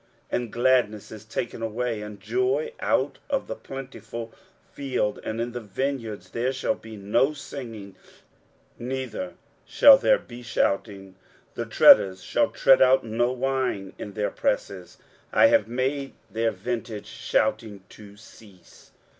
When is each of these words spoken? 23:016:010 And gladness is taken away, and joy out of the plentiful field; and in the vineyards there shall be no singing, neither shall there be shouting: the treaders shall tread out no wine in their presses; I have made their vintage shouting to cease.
23:016:010 0.01 0.09
And 0.41 0.53
gladness 0.53 1.11
is 1.11 1.25
taken 1.25 1.61
away, 1.61 2.01
and 2.01 2.19
joy 2.19 2.71
out 2.79 3.19
of 3.29 3.45
the 3.45 3.53
plentiful 3.55 4.33
field; 4.73 5.19
and 5.23 5.39
in 5.39 5.51
the 5.51 5.61
vineyards 5.61 6.31
there 6.31 6.51
shall 6.51 6.73
be 6.73 6.95
no 6.97 7.33
singing, 7.33 7.95
neither 8.79 9.33
shall 9.63 9.99
there 9.99 10.17
be 10.17 10.41
shouting: 10.41 11.13
the 11.53 11.67
treaders 11.67 12.23
shall 12.23 12.49
tread 12.49 12.81
out 12.81 13.03
no 13.05 13.31
wine 13.31 13.93
in 13.99 14.13
their 14.13 14.31
presses; 14.31 14.97
I 15.31 15.45
have 15.53 15.67
made 15.67 16.13
their 16.31 16.49
vintage 16.49 17.05
shouting 17.05 17.83
to 17.89 18.17
cease. 18.17 18.89